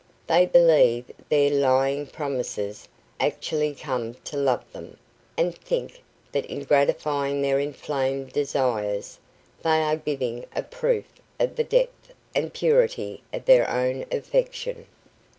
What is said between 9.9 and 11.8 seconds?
giving a proof of the